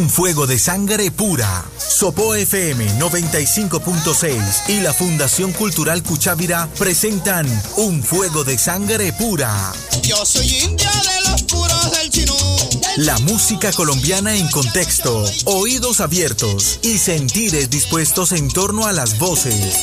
[0.00, 1.62] Un fuego de sangre pura.
[1.76, 7.46] Sopo FM 95.6 y la Fundación Cultural Cuchávira presentan
[7.76, 9.74] Un fuego de sangre pura.
[10.02, 12.34] Yo soy india de los puros del chinú.
[12.96, 19.82] La música colombiana en contexto, oídos abiertos y sentires dispuestos en torno a las voces,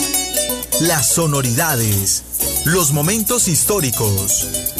[0.80, 2.24] las sonoridades,
[2.66, 4.48] los momentos históricos,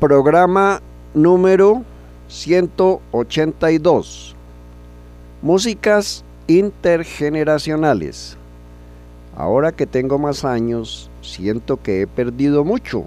[0.00, 0.80] Programa
[1.12, 1.84] número
[2.28, 4.34] 182.
[5.42, 8.38] Músicas intergeneracionales.
[9.36, 13.04] Ahora que tengo más años, siento que he perdido mucho.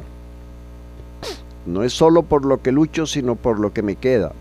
[1.65, 4.31] No es solo por lo que lucho, sino por lo que me queda.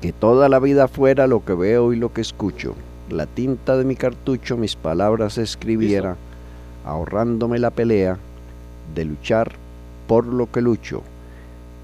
[0.00, 2.74] Que toda la vida fuera lo que veo y lo que escucho.
[3.10, 6.16] La tinta de mi cartucho mis palabras escribiera,
[6.86, 8.16] ahorrándome la pelea
[8.94, 9.65] de luchar
[10.06, 11.02] por lo que lucho.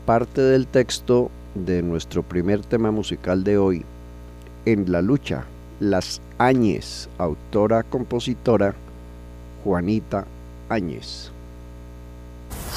[0.06, 3.84] Parte del texto de nuestro primer tema musical de hoy,
[4.64, 5.44] En la lucha,
[5.80, 8.74] Las Áñez, autora, compositora
[9.64, 10.24] Juanita
[10.68, 11.30] Áñez.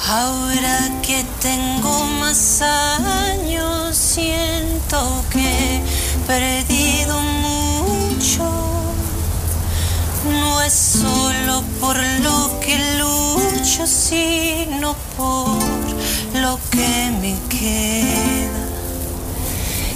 [0.07, 5.81] Ahora que tengo más años, siento que he
[6.27, 7.54] perdido mucho.
[10.25, 15.59] No es solo por lo que lucho, sino por
[16.41, 18.65] lo que me queda.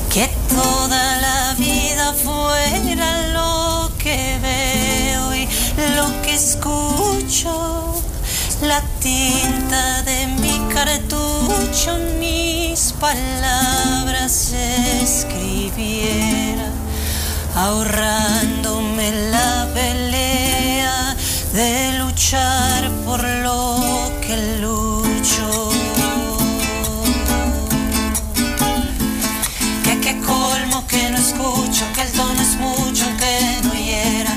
[0.09, 5.47] Que toda la vida fuera lo que veo y
[5.95, 7.95] lo que escucho.
[8.61, 14.51] La tinta de mi cartucho, mis palabras
[15.01, 16.69] escribiera,
[17.55, 20.08] ahorrándome la pelea
[21.59, 23.81] de luchar por lo
[24.21, 25.47] que lucho.
[29.83, 34.33] Que qué colmo que no escucho, que el tono es mucho, que no hiera.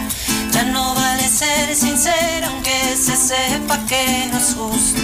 [0.53, 5.01] Ya no vale ser sincera, aunque se sepa que no es justo.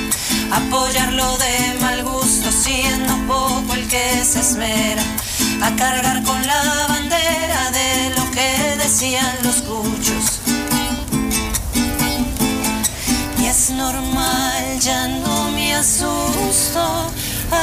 [0.51, 5.05] Apoyarlo de mal gusto, siendo poco el que se esmera.
[5.63, 10.38] A cargar con la bandera de lo que decían los cuchos.
[13.79, 16.85] Normal, ya no me asusto.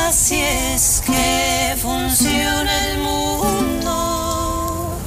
[0.08, 4.98] Así es que funciona el mundo.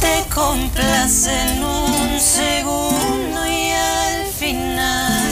[0.00, 5.22] Te complace en un segundo y al final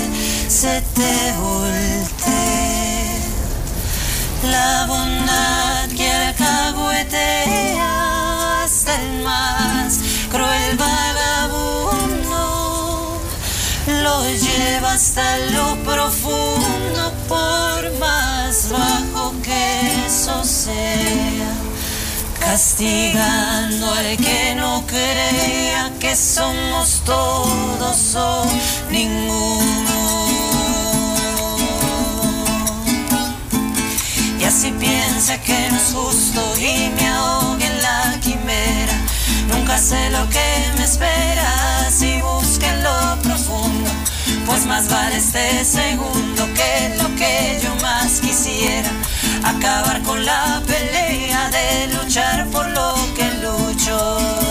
[0.48, 2.22] se te voltea.
[4.50, 7.51] La bondad que alcahuetea
[14.94, 21.52] hasta lo profundo por más bajo que eso sea
[22.38, 28.44] castigando al que no crea que somos todos o
[28.90, 30.28] ninguno.
[34.38, 39.00] Y así piensa que no es justo y me ahogue en la quimera.
[39.48, 42.21] Nunca sé lo que me espera si
[44.46, 48.90] Pues más vale este segundo que lo que yo más quisiera.
[49.44, 54.41] Acabar con la pelea de luchar por lo que lucho.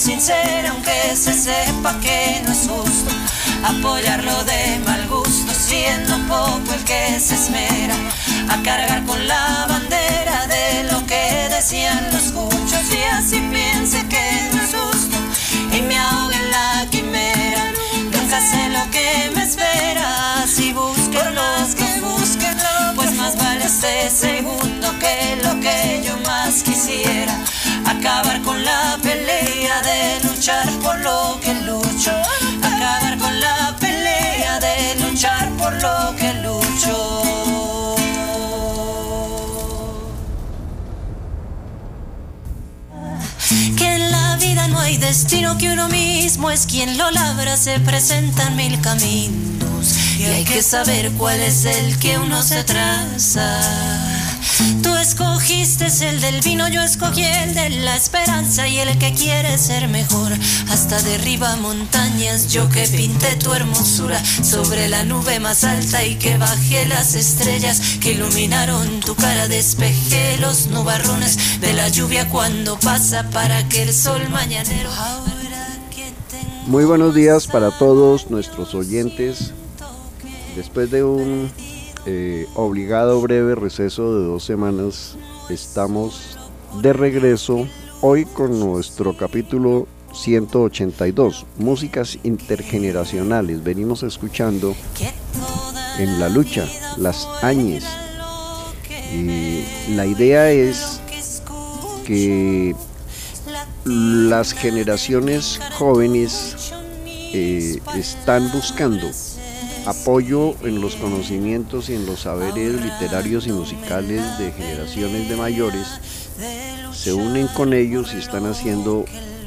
[0.00, 3.10] Sincera aunque se sepa que no es justo
[3.62, 7.94] apoyarlo de mal gusto, siendo poco el que se esmera
[8.48, 14.48] a cargar con la bandera de lo que decían los muchos y así piense que
[14.52, 15.16] no es justo
[15.76, 17.72] y me ahoga en la quimera.
[18.10, 22.56] Nunca sé lo que me espera si busco los que busquen,
[22.96, 27.29] pues más vale este segundo que lo que yo más quisiera.
[27.90, 32.12] Acabar con la pelea de luchar por lo que lucho.
[32.62, 37.22] Acabar con la pelea de luchar por lo que lucho.
[43.76, 47.80] Que en la vida no hay destino, que uno mismo es quien lo labra, se
[47.80, 54.09] presentan mil caminos y hay que saber cuál es el que uno se traza.
[54.82, 59.58] Tú escogiste el del vino, yo escogí el de la esperanza y el que quiere
[59.58, 60.32] ser mejor.
[60.70, 66.38] Hasta derriba montañas, yo que pinté tu hermosura sobre la nube más alta y que
[66.38, 69.48] bajé las estrellas que iluminaron tu cara.
[69.48, 74.90] Despejé los nubarrones de la lluvia cuando pasa para que el sol mañanero.
[76.66, 79.52] Muy buenos días para todos nuestros oyentes.
[80.54, 81.50] Después de un
[82.06, 85.16] eh, obligado breve receso de dos semanas,
[85.48, 86.38] estamos
[86.82, 87.66] de regreso
[88.00, 93.62] hoy con nuestro capítulo 182, músicas intergeneracionales.
[93.62, 94.74] Venimos escuchando
[95.98, 96.66] en la lucha
[96.96, 97.84] las añes.
[99.12, 99.64] Y
[99.94, 101.00] la idea es
[102.06, 102.74] que
[103.84, 106.72] las generaciones jóvenes
[107.32, 109.10] eh, están buscando
[109.86, 115.86] apoyo en los conocimientos y en los saberes literarios y musicales de generaciones de mayores,
[116.92, 119.04] se unen con ellos y están haciendo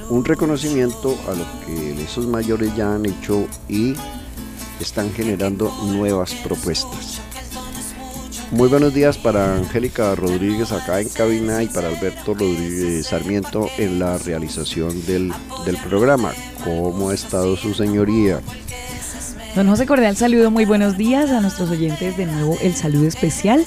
[0.10, 3.94] un reconocimiento a lo que esos mayores ya han hecho y
[4.80, 7.22] están generando nuevas propuestas.
[8.52, 13.98] Muy buenos días para Angélica Rodríguez acá en cabina y para Alberto Rodríguez Sarmiento en
[13.98, 15.34] la realización del,
[15.66, 16.34] del programa.
[16.64, 18.42] ¿Cómo ha estado su señoría?
[19.56, 22.18] Don José Cordial, saludo, muy buenos días a nuestros oyentes.
[22.18, 23.64] De nuevo, el saludo especial.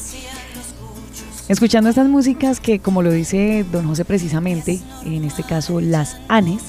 [1.49, 6.63] Escuchando estas músicas que, como lo dice Don José precisamente, en este caso las ANES,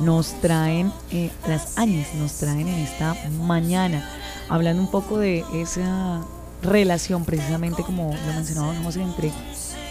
[0.00, 4.04] nos traen, eh, las ANES nos traen en esta mañana,
[4.48, 6.22] hablando un poco de esa
[6.60, 9.30] relación, precisamente como lo mencionaba Don José, entre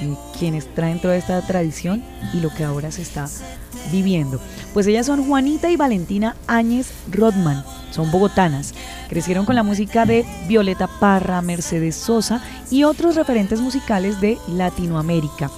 [0.01, 2.03] eh, quienes traen toda esta tradición
[2.33, 3.27] y lo que ahora se está
[3.91, 4.39] viviendo.
[4.73, 8.73] Pues ellas son Juanita y Valentina Áñez Rodman, son bogotanas.
[9.09, 15.51] Crecieron con la música de Violeta Parra, Mercedes Sosa y otros referentes musicales de Latinoamérica.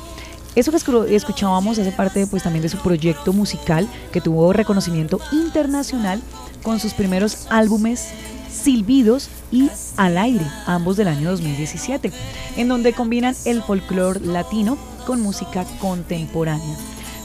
[0.55, 5.19] Eso que escu- escuchábamos hace parte pues, también de su proyecto musical que tuvo reconocimiento
[5.31, 6.19] internacional
[6.63, 8.09] con sus primeros álbumes
[8.51, 12.11] Silbidos y Al aire, ambos del año 2017,
[12.57, 16.75] en donde combinan el folclore latino con música contemporánea.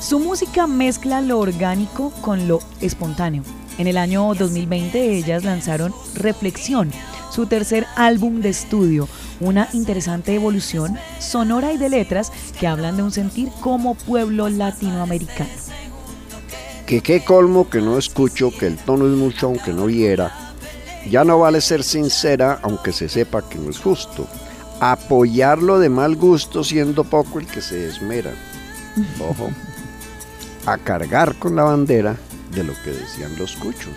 [0.00, 3.42] Su música mezcla lo orgánico con lo espontáneo.
[3.78, 6.90] En el año 2020 ellas lanzaron Reflexión,
[7.30, 9.08] su tercer álbum de estudio,
[9.40, 15.50] una interesante evolución sonora y de letras que hablan de un sentir como pueblo latinoamericano.
[16.86, 20.41] Que qué colmo que no escucho, que el tono es mucho aunque no viera.
[21.08, 24.26] Ya no vale ser sincera aunque se sepa que no es justo.
[24.80, 28.32] Apoyarlo de mal gusto siendo poco el que se esmera.
[29.20, 29.50] Ojo.
[30.66, 32.16] A cargar con la bandera
[32.54, 33.94] de lo que decían los cuchos.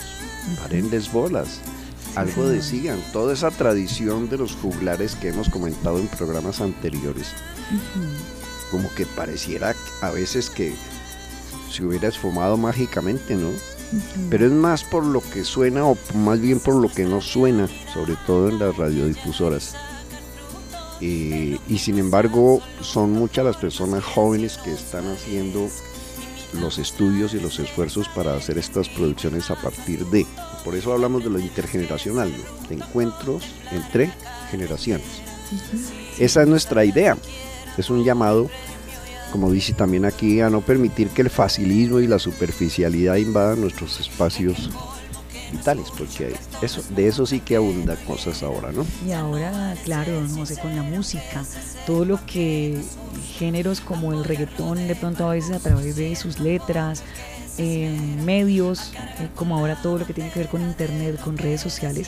[0.62, 1.60] Parenles bolas.
[2.16, 3.00] Algo decían.
[3.12, 7.28] Toda esa tradición de los juglares que hemos comentado en programas anteriores.
[8.72, 10.74] Como que pareciera a veces que
[11.72, 13.50] se hubiera esfumado mágicamente, ¿no?
[14.30, 17.68] Pero es más por lo que suena o más bien por lo que no suena,
[17.94, 19.76] sobre todo en las radiodifusoras.
[21.02, 25.68] Eh, y sin embargo, son muchas las personas jóvenes que están haciendo
[26.54, 30.26] los estudios y los esfuerzos para hacer estas producciones a partir de.
[30.64, 32.68] Por eso hablamos de lo intergeneracional, ¿no?
[32.68, 34.12] de encuentros entre
[34.50, 35.22] generaciones.
[36.18, 37.18] Esa es nuestra idea.
[37.78, 38.50] Es un llamado,
[39.36, 44.00] como dice también aquí, a no permitir que el facilismo y la superficialidad invadan nuestros
[44.00, 44.70] espacios
[45.52, 48.86] vitales, porque eso, de eso sí que abunda cosas ahora, ¿no?
[49.06, 51.44] Y ahora, claro, don José, con la música,
[51.86, 52.82] todo lo que
[53.38, 57.04] géneros como el reggaetón, de pronto a veces a través de sus letras,
[57.58, 61.60] eh, medios, eh, como ahora todo lo que tiene que ver con internet, con redes
[61.60, 62.08] sociales,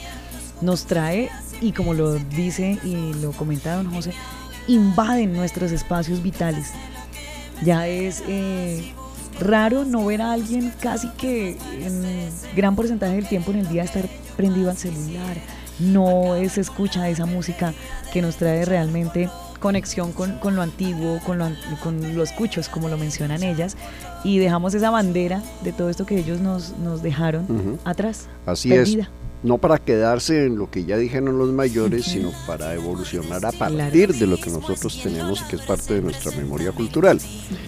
[0.62, 1.29] nos trae,
[1.60, 4.13] y como lo dice y lo comenta don José,
[4.69, 6.72] invaden nuestros espacios vitales.
[7.64, 8.94] Ya es eh,
[9.40, 12.04] raro no ver a alguien casi que en
[12.56, 15.38] gran porcentaje del tiempo en el día estar prendido al celular.
[15.80, 17.74] No es escucha esa música
[18.12, 21.50] que nos trae realmente conexión con, con lo antiguo, con, lo,
[21.84, 23.76] con los cuchos, como lo mencionan ellas,
[24.24, 28.28] y dejamos esa bandera de todo esto que ellos nos, nos dejaron atrás.
[28.46, 29.04] Así perdida.
[29.04, 29.26] es.
[29.44, 33.77] No para quedarse en lo que ya dijeron los mayores, sino para evolucionar a Claro.
[33.77, 37.20] partir de lo que nosotros tenemos y que es parte de nuestra memoria cultural,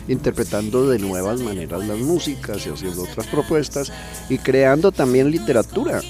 [0.07, 3.91] interpretando de nuevas maneras las músicas y haciendo otras propuestas
[4.29, 6.01] y creando también literatura,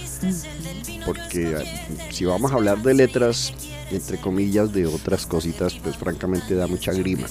[1.06, 3.54] porque eh, si vamos a hablar de letras,
[3.92, 7.28] entre comillas, de otras cositas, pues francamente da mucha grima.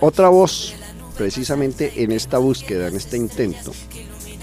[0.00, 0.74] Otra voz,
[1.16, 3.72] precisamente en esta búsqueda, en este intento,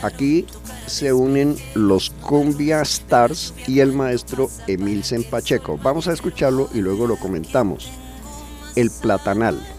[0.01, 0.45] Aquí
[0.87, 5.77] se unen los Cumbia Stars y el maestro Emilsen Pacheco.
[5.81, 7.91] Vamos a escucharlo y luego lo comentamos.
[8.75, 9.72] El Platanal.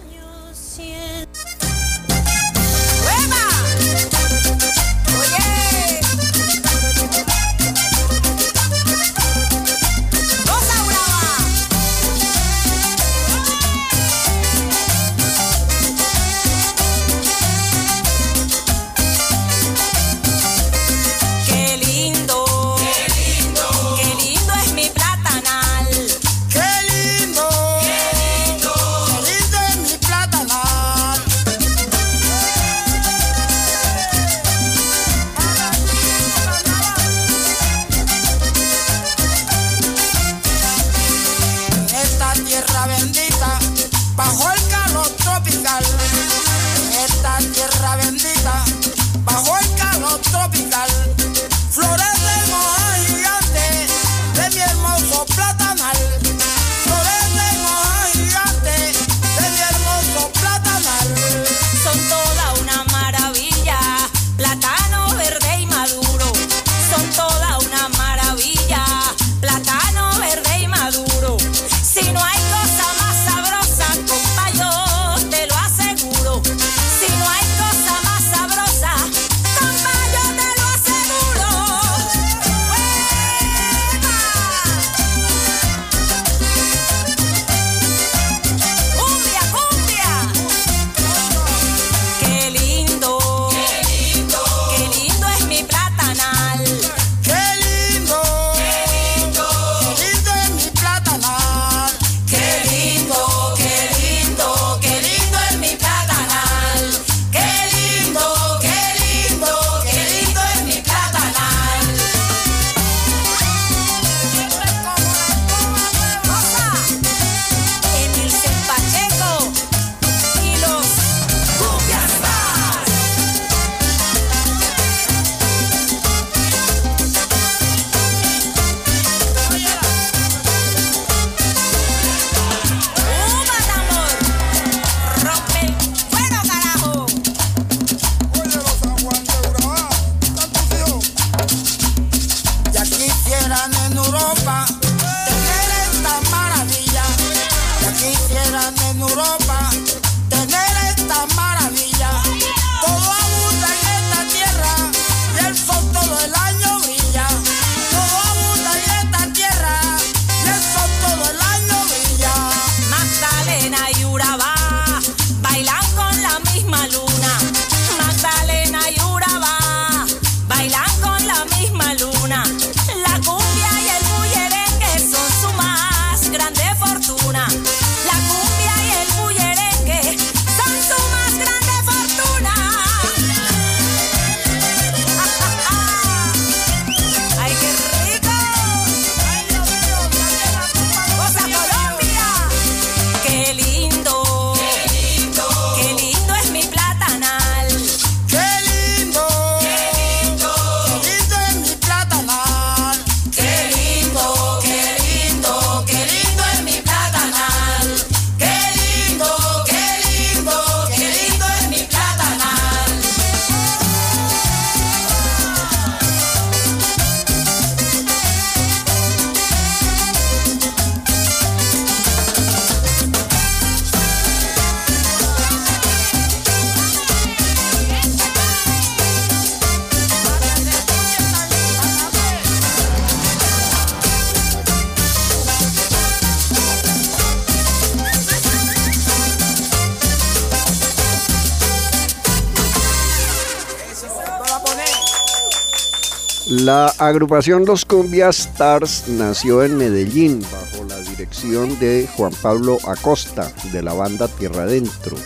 [247.09, 253.83] Agrupación Los Cumbia Stars nació en Medellín bajo la dirección de Juan Pablo Acosta de
[253.83, 255.17] la banda Tierra Adentro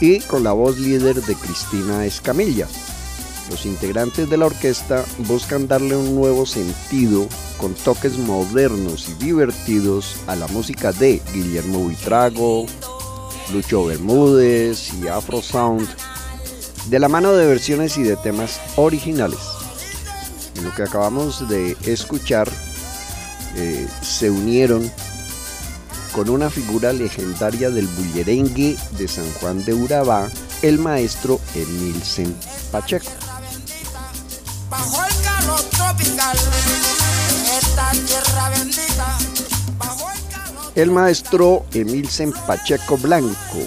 [0.00, 2.66] y con la voz líder de Cristina Escamilla.
[3.50, 7.26] Los integrantes de la orquesta buscan darle un nuevo sentido
[7.58, 12.66] con toques modernos y divertidos a la música de Guillermo Buitrago,
[13.52, 15.88] Lucho Bermúdez y Afro Sound,
[16.88, 19.57] de la mano de versiones y de temas originales.
[20.58, 22.50] En lo que acabamos de escuchar,
[23.54, 24.90] eh, se unieron
[26.12, 30.28] con una figura legendaria del bullerengue de San Juan de Urabá,
[30.62, 32.34] el maestro Emilsen
[32.72, 33.08] Pacheco.
[40.74, 43.58] El maestro Emilsen Pacheco Blanco,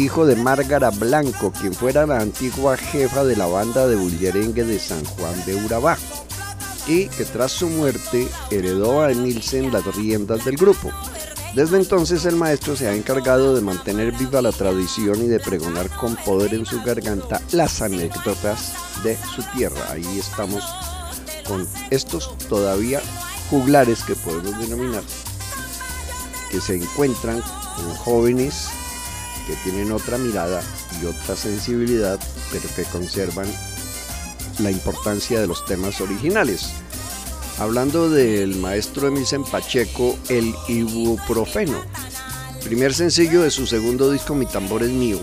[0.00, 4.78] hijo de Márgara Blanco, quien fuera la antigua jefa de la banda de bullerengue de
[4.78, 5.98] San Juan de Urabá,
[6.86, 10.90] y que tras su muerte heredó a Emilsen las riendas del grupo.
[11.54, 15.90] Desde entonces el maestro se ha encargado de mantener viva la tradición y de pregonar
[15.90, 19.90] con poder en su garganta las anécdotas de su tierra.
[19.90, 20.64] Ahí estamos
[21.46, 23.02] con estos todavía
[23.50, 25.02] juglares que podemos denominar,
[26.50, 27.42] que se encuentran
[28.04, 28.68] jóvenes
[29.50, 30.62] que tienen otra mirada
[31.02, 32.20] y otra sensibilidad,
[32.52, 33.46] pero que conservan
[34.60, 36.70] la importancia de los temas originales.
[37.58, 41.82] Hablando del maestro Emilsen Pacheco, el ibuprofeno,
[42.62, 45.18] primer sencillo de su segundo disco Mi tambor es mío.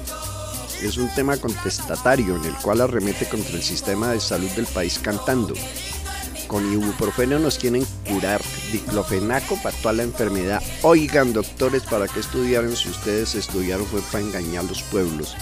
[0.81, 4.99] Es un tema contestatario en el cual arremete contra el sistema de salud del país
[4.99, 5.53] cantando.
[6.47, 10.63] Con ibuprofeno nos quieren curar, diclofenaco para toda la enfermedad.
[10.81, 12.75] Oigan, doctores, ¿para qué estudiaron?
[12.75, 15.35] Si ustedes estudiaron fue para engañar a los pueblos.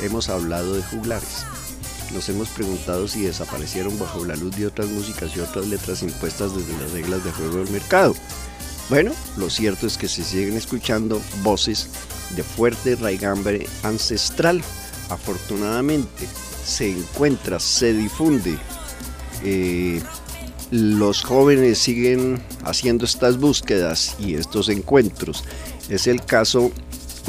[0.00, 1.44] Hemos hablado de juglares.
[2.12, 6.54] Nos hemos preguntado si desaparecieron bajo la luz de otras músicas y otras letras impuestas
[6.54, 8.14] desde las reglas de juego del mercado.
[8.88, 11.88] Bueno, lo cierto es que se siguen escuchando voces
[12.36, 14.62] de fuerte raigambre ancestral.
[15.08, 16.28] Afortunadamente
[16.64, 18.56] se encuentra, se difunde.
[19.42, 20.00] eh,
[20.70, 25.44] los jóvenes siguen haciendo estas búsquedas y estos encuentros.
[25.88, 26.72] Es el caso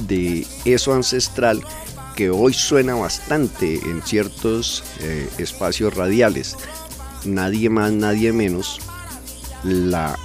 [0.07, 1.61] de eso ancestral
[2.15, 6.55] que hoy suena bastante en ciertos eh, espacios radiales.
[7.25, 8.79] Nadie más, nadie menos,
[9.63, 10.17] la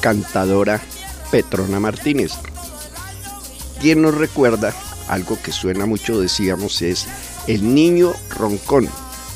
[0.00, 0.80] cantadora
[1.30, 2.32] Petrona Martínez.
[3.80, 4.72] Quien nos recuerda
[5.08, 7.06] algo que suena mucho, decíamos, es
[7.46, 8.88] El Niño Roncón.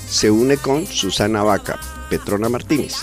[0.09, 1.79] Se une con Susana Vaca,
[2.11, 2.96] Petrona Martínez.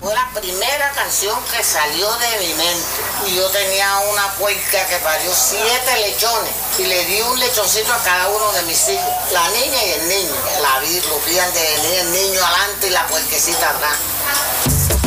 [0.00, 2.84] Fue la primera canción que salió de mi mente.
[3.28, 6.52] Y yo tenía una puerca que parió siete lechones.
[6.78, 9.32] Y le di un lechoncito a cada uno de mis hijos.
[9.32, 10.34] La niña y el niño.
[10.62, 14.99] La vi, lo de el niño adelante y la puerquecita atrás.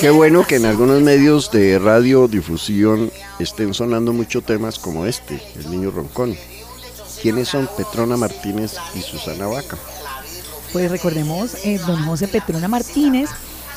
[0.00, 5.70] Qué bueno que en algunos medios de radiodifusión estén sonando muchos temas como este, El
[5.70, 6.36] Niño Roncón.
[7.20, 9.76] ¿Quiénes son Petrona Martínez y Susana Vaca?
[10.72, 13.30] Pues recordemos, eh, don José Petrona Martínez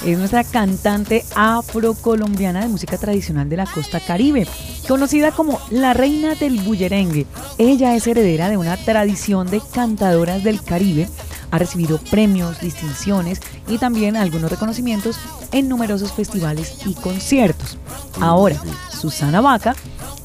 [0.03, 4.47] es nuestra cantante afrocolombiana de música tradicional de la costa caribe,
[4.87, 7.25] conocida como la reina del bullerengue.
[7.57, 11.07] Ella es heredera de una tradición de cantadoras del Caribe,
[11.51, 15.17] ha recibido premios, distinciones y también algunos reconocimientos
[15.51, 17.77] en numerosos festivales y conciertos.
[18.19, 18.58] Ahora,
[18.91, 19.75] Susana Vaca,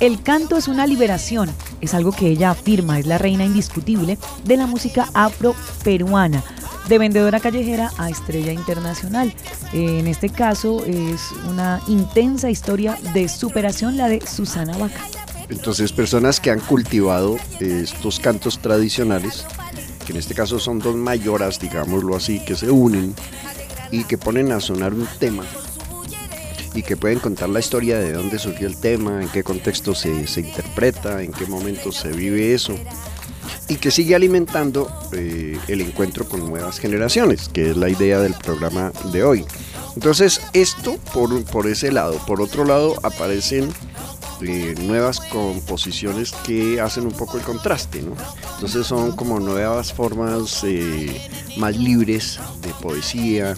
[0.01, 4.57] el canto es una liberación, es algo que ella afirma, es la reina indiscutible de
[4.57, 6.43] la música afro-peruana
[6.89, 9.33] de vendedora callejera a estrella internacional.
[9.73, 15.01] En este caso es una intensa historia de superación la de Susana Vaca.
[15.49, 19.45] Entonces, personas que han cultivado eh, estos cantos tradicionales,
[20.11, 23.15] que en este caso son dos mayoras, digámoslo así, que se unen
[23.93, 25.45] y que ponen a sonar un tema
[26.75, 30.27] y que pueden contar la historia de dónde surgió el tema, en qué contexto se,
[30.27, 32.75] se interpreta, en qué momento se vive eso
[33.69, 38.35] y que sigue alimentando eh, el encuentro con nuevas generaciones, que es la idea del
[38.35, 39.45] programa de hoy.
[39.95, 42.21] Entonces, esto por, por ese lado.
[42.27, 43.69] Por otro lado, aparecen
[44.43, 48.03] nuevas composiciones que hacen un poco el contraste.
[48.55, 51.21] Entonces son como nuevas formas eh,
[51.57, 53.55] más libres de poesía,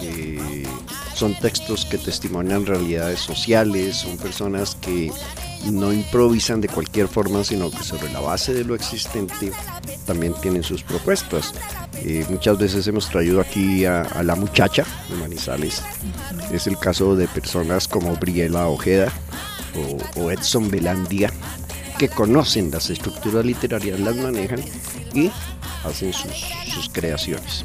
[0.00, 0.66] eh,
[1.14, 5.10] son textos que testimonian realidades sociales, son personas que
[5.64, 9.50] no improvisan de cualquier forma, sino que sobre la base de lo existente
[10.06, 11.52] también tienen sus propuestas.
[11.94, 15.82] Eh, muchas veces hemos traído aquí a, a la muchacha de Manizales.
[16.52, 19.12] Es el caso de personas como Briela Ojeda
[20.16, 21.30] o, Edson Belandia,
[21.98, 24.60] que conocen las estructuras literarias, las manejan
[25.14, 25.30] y
[25.84, 26.32] hacen sus,
[26.72, 27.64] sus creaciones.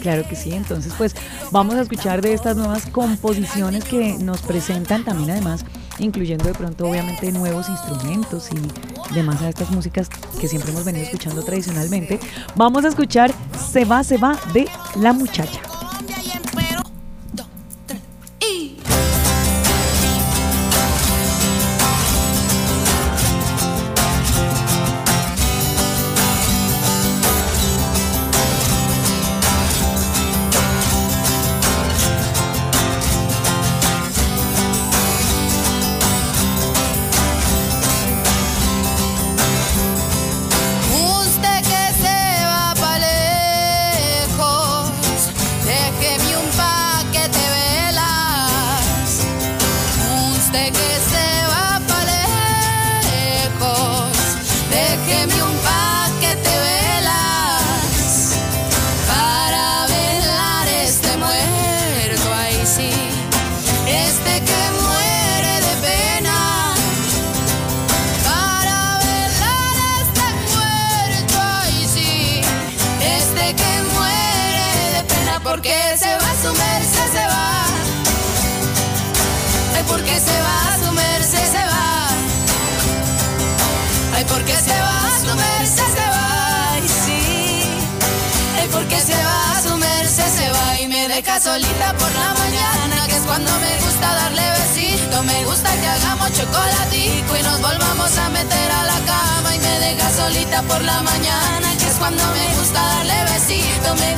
[0.00, 1.14] Claro que sí, entonces pues
[1.50, 5.64] vamos a escuchar de estas nuevas composiciones que nos presentan también además,
[5.98, 11.06] incluyendo de pronto obviamente nuevos instrumentos y demás a estas músicas que siempre hemos venido
[11.06, 12.20] escuchando tradicionalmente.
[12.54, 13.32] Vamos a escuchar
[13.72, 14.68] Se va, se va de
[15.00, 15.73] La Muchacha.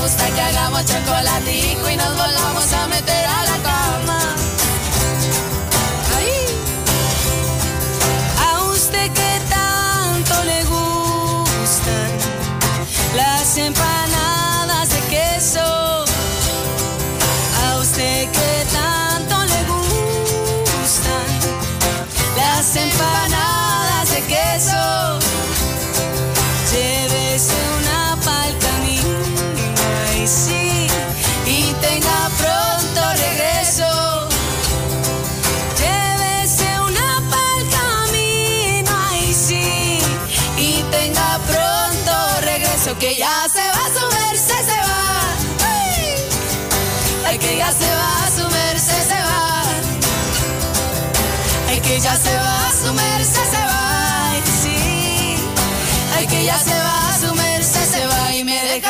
[0.07, 3.46] Gusta que hagamos chocolatico y nos volvamos a meter a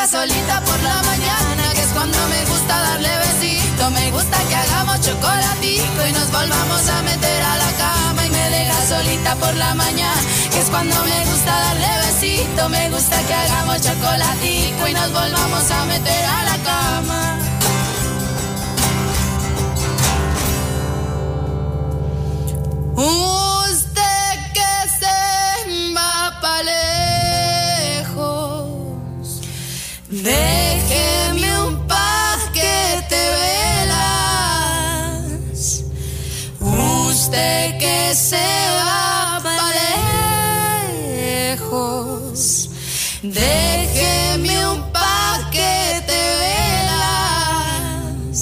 [0.07, 3.90] solita por la mañana, que es cuando me gusta darle besito.
[3.90, 8.51] Me gusta que hagamos chocolatico y nos volvamos a meter a la cama y me
[8.51, 10.21] deja solita por la mañana,
[10.53, 12.69] que es cuando me gusta darle besito.
[12.69, 17.38] Me gusta que hagamos chocolatico y nos volvamos a meter a la cama.
[22.97, 23.56] Usted
[30.27, 34.81] déjeme un paquete de velas.
[36.61, 39.71] Usted que se va pa'
[41.55, 42.39] lejos,
[43.23, 48.39] déjeme un paquete de velas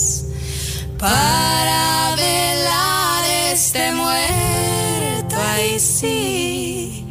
[0.98, 1.82] para
[2.16, 5.34] velar este muerto.
[5.52, 7.06] Ay, sí,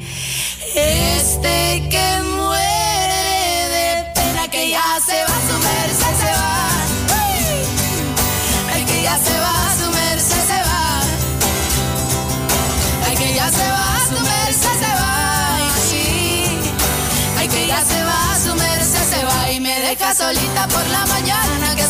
[0.75, 1.55] este
[1.91, 2.12] que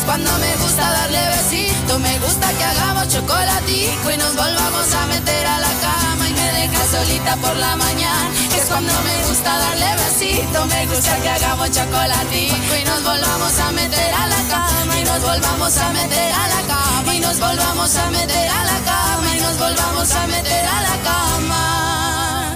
[0.06, 2.00] cuando me gusta darle besito.
[2.00, 6.52] Me gusta que hagamos chocolatico y nos volvamos a meter a la cama y me
[6.54, 10.66] deja solita por la mañana, es cuando me gusta darle besito.
[10.68, 15.22] Me gusta que hagamos chocolatico y nos volvamos a meter a la cama y nos
[15.22, 19.42] volvamos a meter a la cama y nos volvamos a meter a la cama y
[19.42, 22.56] nos volvamos a meter a la cama.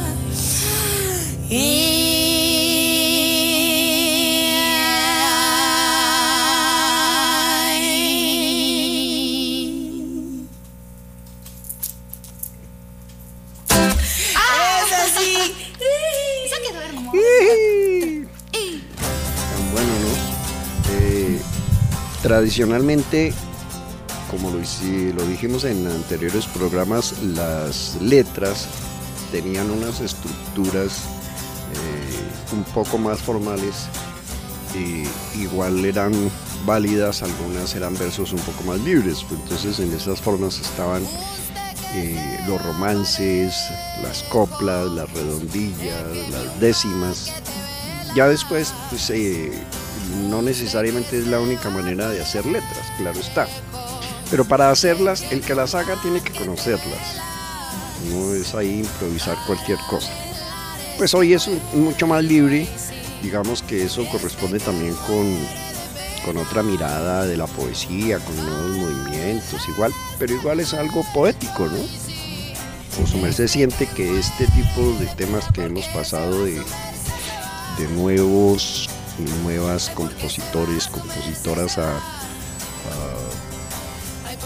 [1.50, 2.07] Y...
[22.28, 23.32] tradicionalmente,
[24.30, 24.58] como lo,
[25.28, 28.68] dijimos en anteriores programas, las letras
[29.32, 31.04] tenían unas estructuras
[31.74, 33.88] eh, un poco más formales.
[34.76, 35.08] y
[35.42, 36.12] igual eran
[36.66, 39.26] válidas, algunas eran versos un poco más libres.
[39.32, 41.04] Entonces en esas formas estaban
[41.94, 43.56] eh, los romances,
[44.04, 47.32] las coplas, las redondillas, las décimas.
[48.16, 49.50] Ya después, pues eh,
[50.30, 53.48] no necesariamente es la única manera de hacer letras, claro está.
[54.30, 57.22] Pero para hacerlas, el que las haga tiene que conocerlas.
[58.10, 60.12] No es ahí improvisar cualquier cosa.
[60.98, 62.68] Pues hoy es mucho más libre.
[63.22, 65.38] Digamos que eso corresponde también con,
[66.26, 71.68] con otra mirada de la poesía, con nuevos movimientos, igual, pero igual es algo poético,
[71.68, 71.80] ¿no?
[73.02, 76.62] O su merced siente que este tipo de temas que hemos pasado de,
[77.78, 78.90] de nuevos
[79.44, 81.78] nuevas compositores, compositoras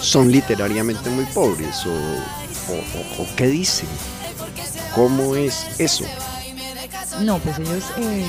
[0.01, 3.87] son literariamente muy pobres o, qué dicen,
[4.95, 6.05] cómo es eso.
[7.21, 8.25] No, pues ellos eh,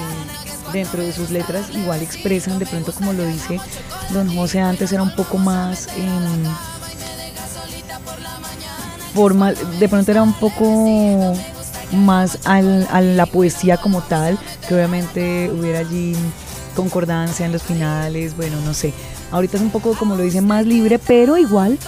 [0.73, 3.59] dentro de sus letras igual expresan, de pronto como lo dice
[4.11, 6.45] don José antes, era un poco más em,
[9.15, 11.35] formal, de pronto era un poco
[11.93, 16.15] más al- a la poesía como tal, que obviamente hubiera allí
[16.75, 18.93] concordancia en los finales, bueno, no sé.
[19.31, 21.79] Ahorita es un poco, como lo dice, más libre, pero igual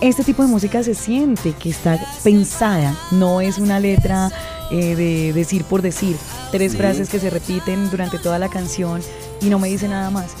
[0.00, 4.30] este tipo de música se siente que está pensada, no es una letra
[4.70, 6.16] eh, de decir por decir,
[6.50, 9.00] tres frases que se repiten durante toda la canción
[9.40, 10.32] y no me dice nada más,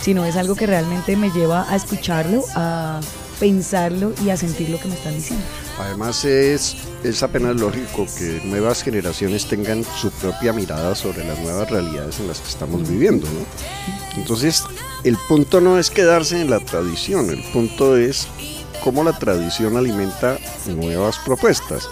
[0.00, 3.00] sino es algo que realmente me lleva a escucharlo, a
[3.38, 5.44] pensarlo y a sentir lo que me están diciendo.
[5.78, 11.70] Además es, es apenas lógico que nuevas generaciones tengan su propia mirada sobre las nuevas
[11.70, 14.18] realidades en las que estamos viviendo, ¿no?
[14.18, 14.64] Entonces,
[15.04, 18.26] el punto no es quedarse en la tradición, el punto es
[18.82, 21.88] cómo la tradición alimenta nuevas propuestas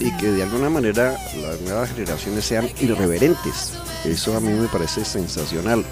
[0.00, 3.72] y que de alguna manera las nuevas generaciones sean irreverentes.
[4.04, 5.84] Eso a mí me parece sensacional,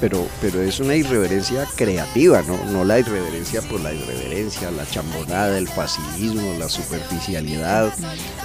[0.00, 2.62] pero, pero es una irreverencia creativa, ¿no?
[2.70, 7.92] no la irreverencia por la irreverencia, la chambonada, el facilismo, la superficialidad,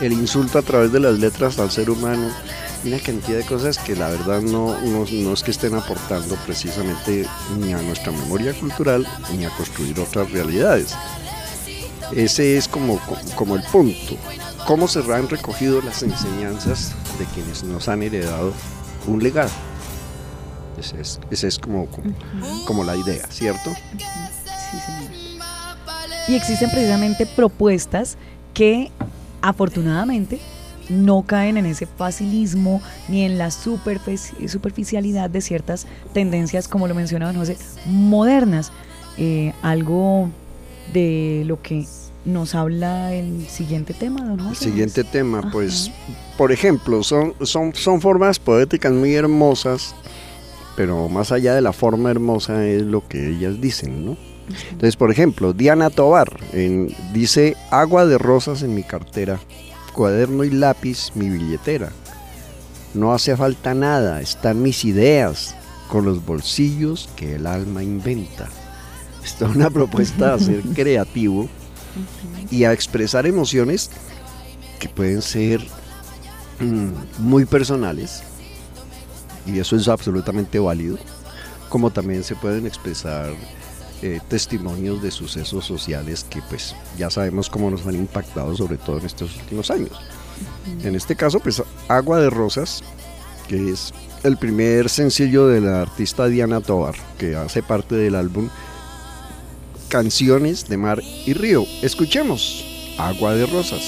[0.02, 2.30] el insulto a través de las letras al ser humano,
[2.84, 7.26] una cantidad de cosas que la verdad no, no, no es que estén aportando precisamente
[7.60, 9.06] ni a nuestra memoria cultural
[9.38, 10.96] ni a construir otras realidades.
[12.16, 13.00] Ese es como,
[13.36, 14.18] como el punto.
[14.68, 18.54] ¿Cómo se han recogido las enseñanzas de quienes nos han heredado
[19.08, 19.52] un legado?
[20.82, 22.13] Esa es, esa es como, como,
[22.65, 23.72] como la idea, ¿cierto?
[23.98, 25.12] Sí, señor.
[26.28, 28.17] Y existen precisamente propuestas
[28.54, 28.91] que
[29.41, 30.39] afortunadamente
[30.89, 36.96] no caen en ese facilismo ni en la superfici- superficialidad de ciertas tendencias, como lo
[36.96, 38.72] mencionaba José, modernas.
[39.17, 40.30] Eh, algo
[40.94, 41.86] de lo que
[42.24, 44.65] nos habla el siguiente tema, don El José.
[44.65, 45.91] siguiente tema, pues,
[46.38, 49.96] por ejemplo, son, son, son formas poéticas muy hermosas,
[50.82, 54.17] pero más allá de la forma hermosa es lo que ellas dicen, ¿no?
[54.72, 59.39] Entonces, por ejemplo, Diana Tobar en- dice, agua de rosas en mi cartera,
[59.94, 61.91] cuaderno y lápiz mi billetera.
[62.96, 65.56] No hace falta nada, están mis ideas,
[65.88, 68.50] con los bolsillos que el alma inventa.
[69.24, 71.48] Esta es una propuesta de ser creativo
[72.50, 73.91] y a expresar emociones
[74.80, 75.62] que pueden ser
[76.60, 76.89] mm,
[77.20, 78.24] muy personales
[79.45, 80.97] y eso es absolutamente válido,
[81.69, 83.34] como también se pueden expresar
[84.01, 88.99] eh, testimonios de sucesos sociales que pues ya sabemos cómo nos han impactado sobre todo
[88.99, 89.91] en estos últimos años.
[90.84, 92.84] En este caso pues Agua de Rosas,
[93.47, 98.49] que es el primer sencillo de la artista Diana Tobar, que hace parte del álbum
[99.88, 101.65] Canciones de Mar y Río.
[101.82, 102.65] Escuchemos
[102.97, 103.84] Agua de Rosas.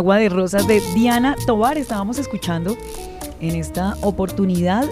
[0.00, 1.76] Agua de Rosas de Diana Tobar.
[1.76, 2.74] Estábamos escuchando
[3.38, 4.86] en esta oportunidad,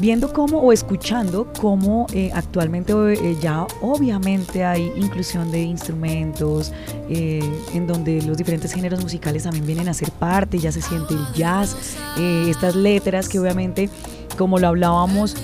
[0.00, 6.72] viendo cómo o escuchando cómo eh, actualmente eh, ya obviamente hay inclusión de instrumentos,
[7.10, 7.42] eh,
[7.74, 11.26] en donde los diferentes géneros musicales también vienen a ser parte, ya se siente el
[11.34, 11.76] jazz,
[12.16, 13.90] estas letras que obviamente,
[14.38, 15.36] como lo hablábamos,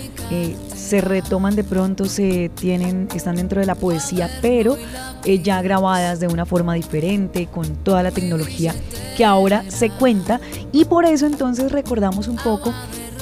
[0.75, 4.79] se retoman de pronto, se tienen, están dentro de la poesía, pero
[5.25, 8.75] eh, ya grabadas de una forma diferente, con toda la tecnología
[9.17, 10.41] que ahora se cuenta.
[10.73, 12.73] Y por eso entonces recordamos un poco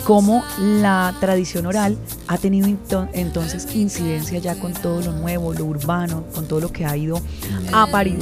[0.04, 1.96] cómo la tradición oral
[2.26, 6.72] ha tenido ento- entonces incidencia ya con todo lo nuevo, lo urbano, con todo lo
[6.72, 7.20] que ha ido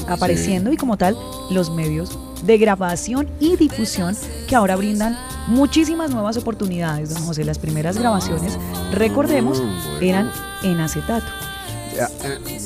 [0.09, 1.17] apareciendo y como tal
[1.51, 4.15] los medios de grabación y difusión
[4.47, 5.17] que ahora brindan
[5.47, 7.45] muchísimas nuevas oportunidades, don José.
[7.45, 8.59] Las primeras grabaciones,
[8.93, 10.31] recordemos, Mm, eran
[10.63, 11.27] en acetato.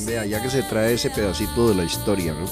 [0.05, 2.47] Vea, ya que se trae ese pedacito de la historia, ¿no?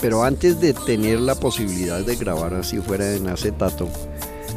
[0.00, 3.88] Pero antes de tener la posibilidad de grabar así fuera en acetato,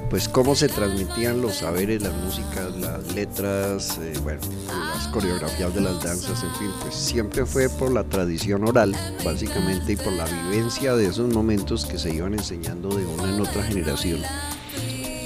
[0.09, 5.81] pues cómo se transmitían los saberes, las músicas, las letras, eh, bueno, las coreografías de
[5.81, 10.25] las danzas, en fin, pues siempre fue por la tradición oral, básicamente, y por la
[10.25, 14.21] vivencia de esos momentos que se iban enseñando de una en otra generación.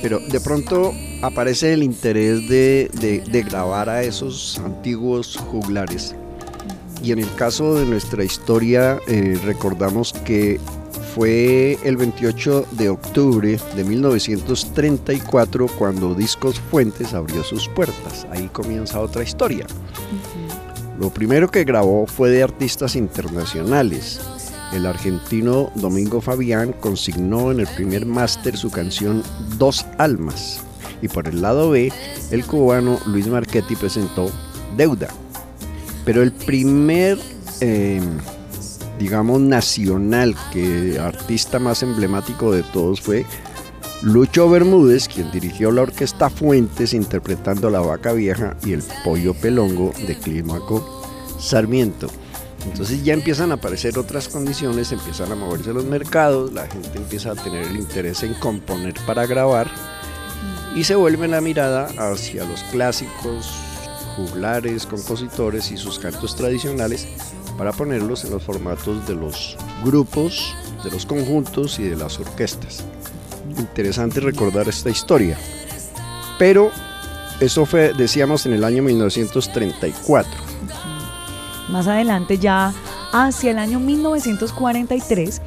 [0.01, 6.15] Pero de pronto aparece el interés de grabar a esos antiguos juglares.
[7.01, 10.59] Y en el caso de nuestra historia, eh, recordamos que
[11.15, 18.27] fue el 28 de octubre de 1934 cuando Discos Fuentes abrió sus puertas.
[18.31, 19.65] Ahí comienza otra historia.
[20.99, 24.19] Lo primero que grabó fue de artistas internacionales.
[24.73, 29.23] El argentino Domingo Fabián consignó en el primer máster su canción
[29.57, 30.59] Dos Almas.
[31.01, 31.91] Y por el lado B,
[32.31, 34.29] el cubano Luis Marchetti presentó
[34.77, 35.07] Deuda.
[36.09, 37.19] Pero el primer,
[37.61, 38.01] eh,
[38.97, 43.27] digamos, nacional, que artista más emblemático de todos fue
[44.01, 49.93] Lucho Bermúdez, quien dirigió la orquesta Fuentes interpretando La Vaca Vieja y El Pollo Pelongo
[50.07, 51.03] de Clímaco
[51.37, 52.07] Sarmiento.
[52.65, 57.33] Entonces ya empiezan a aparecer otras condiciones, empiezan a moverse los mercados, la gente empieza
[57.33, 59.69] a tener el interés en componer para grabar
[60.75, 63.68] y se vuelve la mirada hacia los clásicos,
[64.27, 67.07] juglares, compositores y sus cantos tradicionales
[67.57, 72.83] para ponerlos en los formatos de los grupos, de los conjuntos y de las orquestas.
[73.57, 75.37] Interesante recordar esta historia.
[76.37, 76.71] Pero
[77.39, 80.31] eso fue, decíamos, en el año 1934.
[81.69, 82.73] Más adelante, ya
[83.11, 85.41] hacia el año 1943,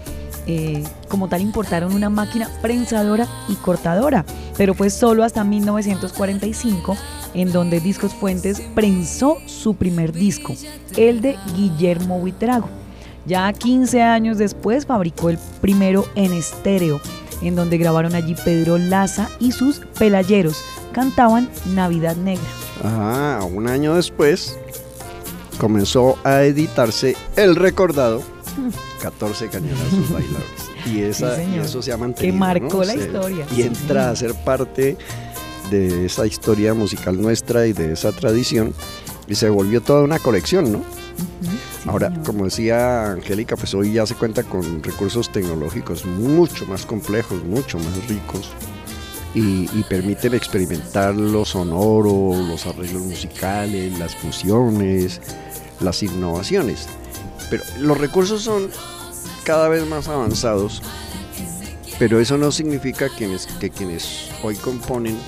[0.46, 4.24] eh, como tal importaron una máquina prensadora y cortadora,
[4.56, 6.96] pero fue solo hasta 1945
[7.34, 10.54] en donde Discos Fuentes prensó su primer disco,
[10.96, 12.68] el de Guillermo Buitrago.
[13.24, 17.00] Ya 15 años después fabricó el primero en estéreo,
[17.40, 20.62] en donde grabaron allí Pedro Laza y sus pelayeros.
[20.92, 22.44] Cantaban Navidad Negra.
[22.84, 24.58] Ah, un año después
[25.58, 28.22] comenzó a editarse el recordado
[29.00, 30.70] 14 cañonazos bailables.
[30.92, 32.84] Y, esa, Sí, y eso se ha Que marcó ¿no?
[32.84, 33.46] la Se- historia.
[33.52, 34.96] Y Sí, entra a ser parte
[35.72, 38.74] de esa historia musical nuestra y de esa tradición.
[39.26, 40.82] Y se volvió toda una colección, ¿no?
[41.86, 47.42] Ahora, como decía Angélica, pues hoy ya se cuenta con recursos tecnológicos mucho más complejos,
[47.44, 48.50] mucho más ricos
[49.34, 55.20] y, y permiten experimentar lo sonoro, los arreglos musicales, las fusiones,
[55.80, 56.86] las innovaciones.
[57.50, 58.70] Pero los recursos son
[59.44, 60.82] cada vez más avanzados,
[61.98, 65.18] pero eso no significa quienes, que quienes hoy componen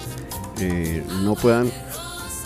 [0.59, 1.71] eh, no puedan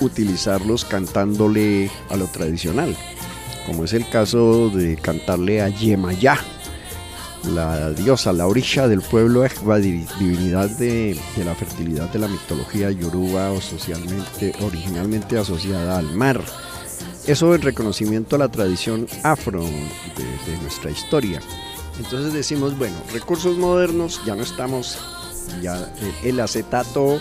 [0.01, 2.97] utilizarlos cantándole a lo tradicional,
[3.67, 6.39] como es el caso de cantarle a Yemayá,
[7.45, 12.29] la diosa, la orisha del pueblo Ejba, di- divinidad de, de la fertilidad de la
[12.29, 16.41] mitología yoruba o socialmente, originalmente asociada al mar.
[17.27, 21.41] Eso en reconocimiento a la tradición afro de, de nuestra historia.
[21.99, 24.99] Entonces decimos, bueno, recursos modernos, ya no estamos,
[25.62, 27.20] ya eh, el acetato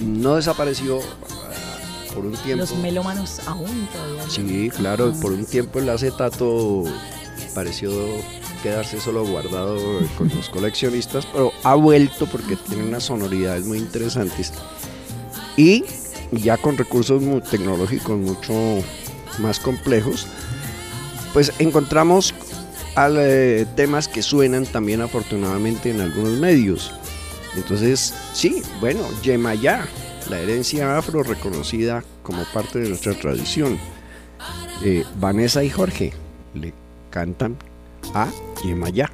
[0.00, 2.64] no desapareció ah, por un tiempo.
[2.64, 4.28] Los melómanos aún todavía.
[4.28, 6.84] Sí, claro, por un tiempo el acetato
[7.54, 7.90] pareció
[8.62, 9.78] quedarse solo guardado
[10.18, 14.52] con los coleccionistas, pero ha vuelto porque tiene unas sonoridades muy interesantes
[15.56, 15.84] y
[16.32, 18.52] ya con recursos tecnológicos mucho
[19.38, 20.26] más complejos,
[21.32, 22.34] pues encontramos
[22.96, 26.92] al, eh, temas que suenan también afortunadamente en algunos medios.
[27.54, 29.86] Entonces, sí, bueno, Yemayá,
[30.28, 33.78] la herencia afro reconocida como parte de nuestra tradición.
[34.84, 36.12] Eh, Vanessa y Jorge
[36.54, 36.72] le
[37.10, 37.56] cantan
[38.14, 38.28] a
[38.64, 39.10] Yemayá.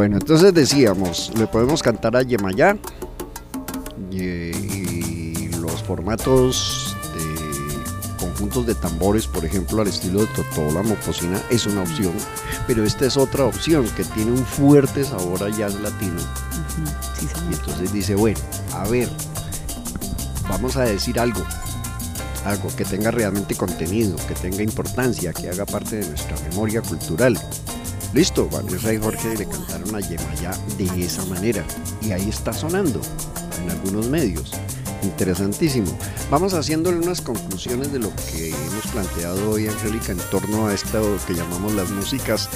[0.00, 2.74] Bueno, entonces decíamos, le podemos cantar a Yemayá
[4.10, 10.82] y, y los formatos de conjuntos de tambores, por ejemplo, al estilo de Totó la
[10.82, 12.14] Mocosina, es una opción,
[12.66, 16.22] pero esta es otra opción que tiene un fuerte sabor a jazz latino.
[17.18, 18.40] Sí, Y entonces dice, bueno,
[18.72, 19.10] a ver,
[20.48, 21.44] vamos a decir algo,
[22.46, 27.38] algo que tenga realmente contenido, que tenga importancia, que haga parte de nuestra memoria cultural.
[28.12, 31.64] Listo, Vanessa y Jorge le cantaron a Yemayá de esa manera
[32.02, 33.00] y ahí está sonando
[33.62, 34.50] en algunos medios.
[35.02, 35.96] Interesantísimo.
[36.28, 41.16] Vamos haciéndole unas conclusiones de lo que hemos planteado hoy, Angélica, en torno a esto
[41.26, 42.48] que llamamos las músicas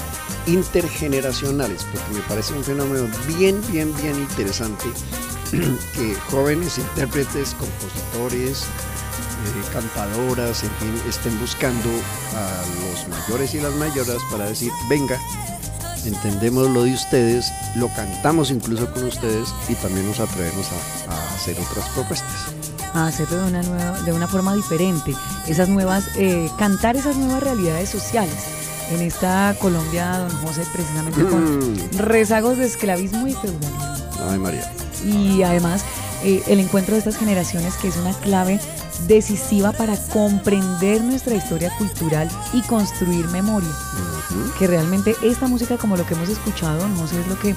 [0.46, 3.06] intergeneracionales, porque me parece un fenómeno
[3.38, 4.84] bien, bien, bien interesante
[5.50, 8.66] que jóvenes intérpretes, compositores,
[9.44, 11.88] eh, cantadoras, en fin, estén buscando
[12.34, 15.18] a los mayores y las mayoras para decir, venga,
[16.04, 20.66] entendemos lo de ustedes, lo cantamos incluso con ustedes y también nos atrevemos
[21.08, 22.30] a, a hacer otras propuestas.
[22.92, 25.14] a hacerlo de una, nueva, de una forma diferente,
[25.46, 28.36] esas nuevas, eh, cantar esas nuevas realidades sociales.
[28.90, 33.94] En esta Colombia, don José, precisamente con Mm, rezagos de esclavismo y feudalismo.
[34.30, 34.70] Ay María.
[35.02, 35.82] Y además,
[36.22, 38.60] eh, el encuentro de estas generaciones, que es una clave
[39.06, 43.70] decisiva para comprender nuestra historia cultural y construir memoria.
[44.58, 47.54] Que realmente esta música, como lo que hemos escuchado, don José, es lo que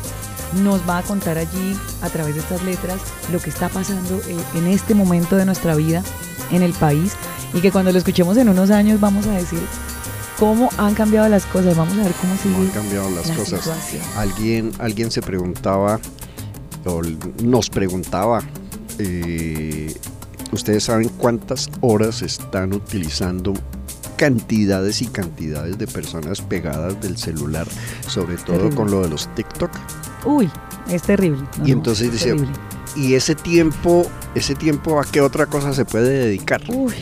[0.62, 3.00] nos va a contar allí a través de estas letras
[3.32, 6.04] lo que está pasando eh, en este momento de nuestra vida
[6.52, 7.14] en el país
[7.54, 9.60] y que cuando lo escuchemos en unos años vamos a decir
[10.40, 13.36] cómo han cambiado las cosas, vamos a ver cómo cómo han sigue cambiado las la
[13.36, 13.62] cosas.
[13.62, 14.04] situación.
[14.16, 16.00] Alguien, alguien se preguntaba,
[16.86, 17.02] o
[17.44, 18.42] nos preguntaba,
[19.00, 19.94] eh,
[20.52, 23.54] ¿ustedes saben cuántas horas están utilizando
[24.18, 27.68] cantidades y cantidades de personas pegadas del celular,
[28.08, 28.76] sobre todo Terrible.
[28.76, 29.72] con lo de los TikTok?
[30.26, 30.50] Uy,
[30.90, 31.44] es terrible.
[31.66, 32.36] Y entonces dice.
[32.96, 36.62] Y ese tiempo, ese tiempo a qué otra cosa se puede dedicar?
[36.70, 36.94] Uy.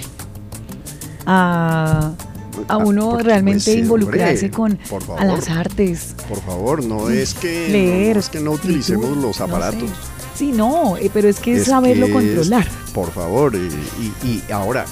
[1.26, 2.16] A, a
[2.70, 5.60] Ah, uno realmente pues, sí, involucrarse hombre, con por a las favor.
[5.60, 9.90] artes, Por favor, no es que leer, no, es que no utilicemos los no aparatos.
[9.90, 9.96] sé.
[10.38, 12.66] Sí, no, eh, pero es que es Es saberlo que controlar.
[12.66, 13.60] es- por favor, y,
[14.24, 14.86] y- y ahora,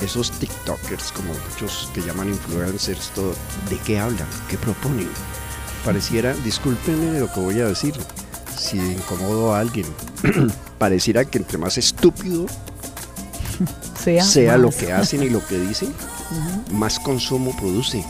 [0.00, 3.34] esos TikTokers, como muchos que llaman influencers, todo,
[3.70, 4.26] ¿de qué hablan?
[4.50, 5.08] ¿Qué proponen?
[5.84, 7.94] Pareciera, discúlpenme de lo que voy a decir,
[8.58, 9.86] si incomodo a alguien,
[10.78, 12.46] pareciera que entre más estúpido
[14.02, 15.94] Sea, sea lo que hacen y lo que dicen,
[16.72, 18.04] más consumo produce.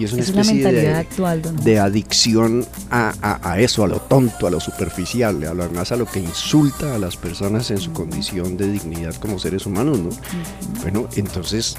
[0.00, 3.88] Y es una Esa especie mentalidad de, actual, de adicción a, a- a eso, a
[3.88, 7.70] lo tonto, a lo superficial, a lo, además a lo que insulta a las personas
[7.70, 10.08] en su condición de dignidad como seres humanos, ¿no?
[10.80, 11.76] Bueno, entonces,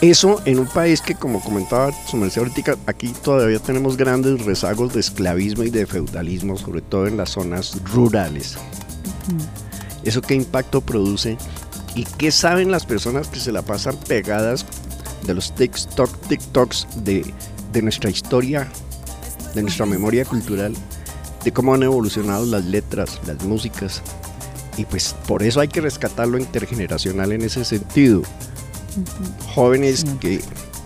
[0.00, 4.92] eso en un país que, como comentaba su merced ahorita, aquí todavía tenemos grandes rezagos
[4.94, 8.56] de esclavismo y de feudalismo, sobre todo en las zonas rurales.
[10.02, 11.36] ¿Eso qué impacto produce?
[11.94, 14.64] ¿Y qué saben las personas que se la pasan pegadas
[15.26, 17.32] de los TikTok, TikToks de,
[17.72, 18.68] de nuestra historia,
[19.54, 20.74] de nuestra memoria cultural,
[21.44, 24.02] de cómo han evolucionado las letras, las músicas?
[24.76, 28.22] Y pues por eso hay que rescatar lo intergeneracional en ese sentido.
[29.54, 30.40] Jóvenes que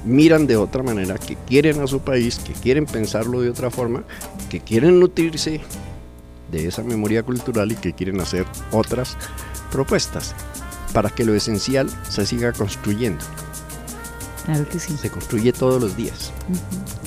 [0.04, 4.04] miran de otra manera, que quieren a su país, que quieren pensarlo de otra forma,
[4.50, 5.60] que quieren nutrirse
[6.50, 9.16] de esa memoria cultural y que quieren hacer otras
[9.72, 10.34] propuestas
[10.92, 13.24] para que lo esencial se siga construyendo.
[14.44, 14.96] Claro que sí.
[15.00, 16.32] Se construye todos los días,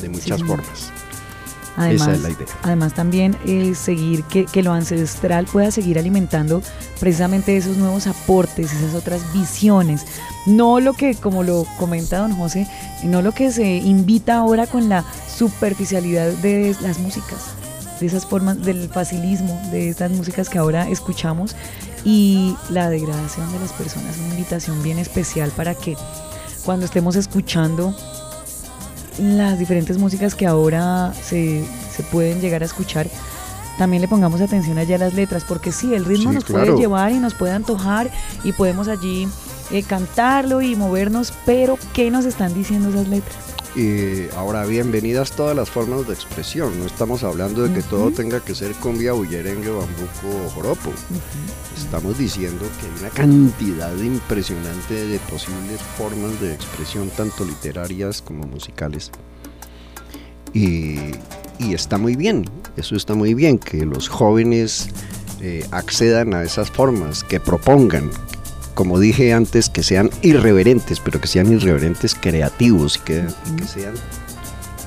[0.01, 0.91] de muchas formas.
[1.79, 2.47] Además, Esa es la idea.
[2.63, 6.63] además también eh, seguir que, que lo ancestral pueda seguir alimentando
[6.99, 10.03] precisamente esos nuevos aportes, esas otras visiones.
[10.47, 12.67] No lo que, como lo comenta don José,
[13.03, 17.51] no lo que se invita ahora con la superficialidad de las músicas,
[17.99, 21.55] de esas formas del facilismo, de estas músicas que ahora escuchamos
[22.03, 24.17] y la degradación de las personas.
[24.17, 25.95] Una invitación bien especial para que
[26.68, 27.95] cuando estemos escuchando
[29.18, 31.63] las diferentes músicas que ahora se,
[31.95, 33.07] se pueden llegar a escuchar,
[33.78, 36.65] también le pongamos atención allá a las letras, porque sí, el ritmo Sí, nos claro.
[36.65, 38.11] puede llevar y nos puede antojar
[38.43, 39.30] y podemos allí
[39.72, 43.38] eh, cantarlo y movernos, pero ¿qué nos están diciendo esas letras?
[43.78, 46.80] Y ahora, bienvenidas todas las formas de expresión.
[46.80, 50.91] No estamos hablando de que todo tenga que ser cumbia, bullerengue, bambuco o joropo.
[51.78, 58.47] Estamos diciendo que hay una cantidad impresionante de posibles formas de expresión, tanto literarias como
[58.47, 59.11] musicales.
[60.53, 60.97] Y,
[61.59, 64.88] y está muy bien, eso está muy bien, que los jóvenes
[65.39, 68.09] eh, accedan a esas formas, que propongan,
[68.78, 73.65] como dije antes, que sean irreverentes, pero que sean irreverentes creativos y que, y que
[73.65, 73.95] sean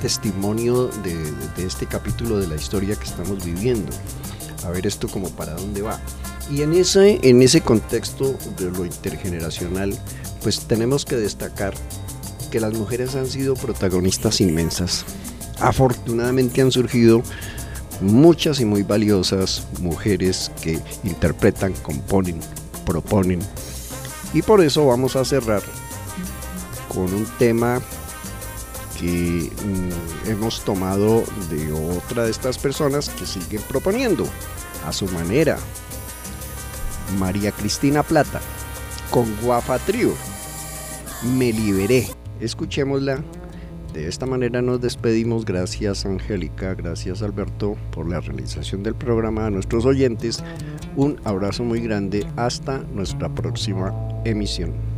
[0.00, 3.90] testimonio de, de- de este capítulo de la historia que estamos viviendo.
[4.64, 5.98] A ver esto como para dónde va.
[6.50, 9.92] Y en ese, en ese contexto de lo intergeneracional,
[10.42, 11.74] pues tenemos que destacar
[12.52, 15.04] que las mujeres han sido protagonistas inmensas.
[15.58, 17.22] Afortunadamente han surgido
[18.00, 22.38] muchas y muy valiosas mujeres que interpretan, componen,
[22.86, 23.40] proponen.
[24.32, 25.62] Y por eso vamos a cerrar
[26.88, 27.80] con un tema
[28.98, 34.26] que mm, hemos tomado de otra de estas personas que siguen proponiendo
[34.86, 35.56] a su manera.
[37.18, 38.40] María Cristina Plata,
[39.10, 40.12] con Guafa Trío.
[41.36, 42.08] Me liberé.
[42.40, 43.22] Escuchémosla.
[43.92, 45.44] De esta manera nos despedimos.
[45.44, 49.46] Gracias Angélica, gracias Alberto por la realización del programa.
[49.46, 50.44] A nuestros oyentes,
[50.94, 52.24] un abrazo muy grande.
[52.36, 53.92] Hasta nuestra próxima
[54.24, 54.89] emisión.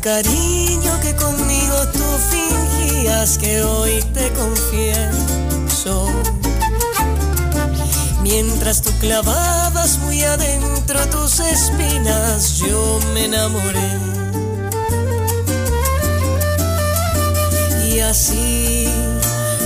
[0.00, 6.06] Cariño que conmigo tú fingías que hoy te confieso.
[8.22, 13.98] Mientras tú clavabas muy adentro tus espinas, yo me enamoré.
[17.90, 18.88] Y así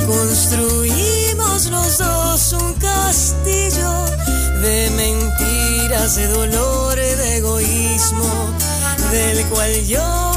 [0.06, 3.92] construimos los dos un castillo
[4.62, 8.54] de mentiras, de dolor, de egoísmo,
[9.14, 10.33] del cual yo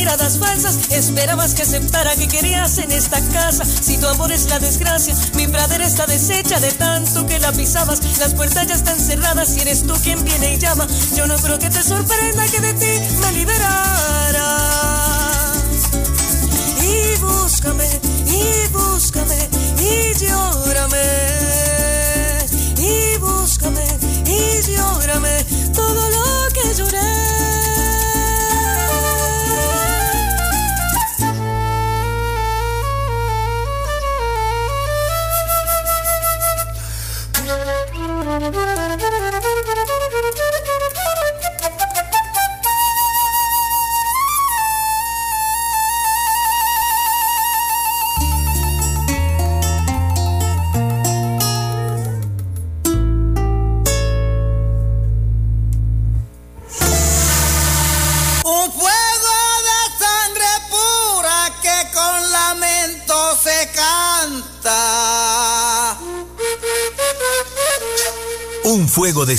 [0.00, 3.66] miradas falsas esperabas que aceptara que querías en esta casa.
[3.66, 8.00] Si tu amor es la desgracia, mi pradera está deshecha de tanto que la pisabas.
[8.18, 10.86] Las puertas ya están cerradas y eres tú quien viene y llama.
[11.14, 14.69] Yo no creo que te sorprenda que de ti me liberara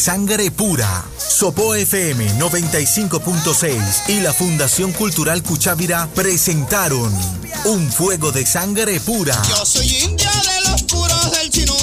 [0.02, 1.06] sangre pura.
[1.16, 7.14] Sopo FM 95.6 y la Fundación Cultural Cuchávira presentaron
[7.66, 9.39] Un fuego de sangre pura.
[9.47, 11.76] Yo soy india de los puros del chinú.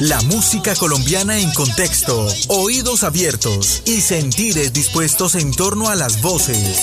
[0.00, 6.82] La música colombiana en contexto, oídos abiertos y sentires dispuestos en torno a las voces,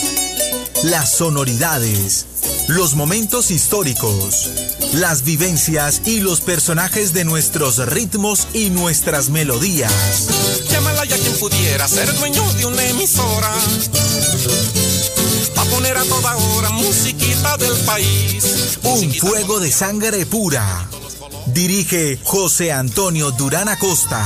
[0.81, 2.25] las sonoridades,
[2.69, 4.49] los momentos históricos,
[4.93, 10.50] las vivencias y los personajes de nuestros ritmos y nuestras melodías.
[10.71, 13.51] Llámala ya quien pudiera ser dueño de una emisora.
[15.55, 18.77] Pa' poner a toda hora musiquita del país.
[18.83, 20.87] Un fuego de sangre pura.
[21.47, 24.25] Dirige José Antonio Durán Acosta.